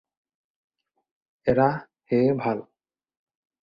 [1.55, 2.69] এৰা সেয়ে ভাল।